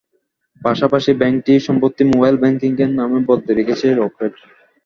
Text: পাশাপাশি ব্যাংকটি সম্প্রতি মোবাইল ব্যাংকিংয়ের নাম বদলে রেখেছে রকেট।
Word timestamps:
পাশাপাশি 0.61 1.11
ব্যাংকটি 1.21 1.53
সম্প্রতি 1.67 2.03
মোবাইল 2.11 2.35
ব্যাংকিংয়ের 2.41 2.91
নাম 2.99 3.11
বদলে 3.29 3.51
রেখেছে 3.59 3.87
রকেট। 3.93 4.33